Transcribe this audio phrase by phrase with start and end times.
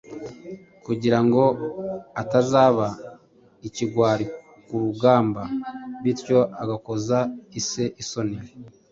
[0.85, 1.43] kugira ngo
[2.21, 2.87] atazaba
[3.67, 4.25] ikigwari
[4.65, 5.41] ku rugamba,
[6.03, 7.19] bityo agakoza
[7.59, 8.37] ise isoni.